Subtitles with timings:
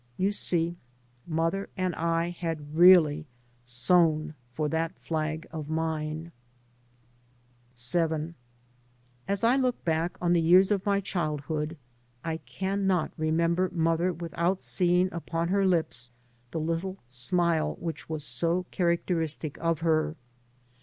[0.17, 0.77] You see,
[1.27, 3.27] mother and I had really
[3.65, 6.31] sewn for that Sag of mine.
[7.75, 8.33] 3 by Google VII
[9.27, 11.77] As I look back on the years of my child hood
[12.25, 16.09] I can not remember mother with out seeing upon her lips
[16.49, 20.15] the little smile which was so characteristic of her.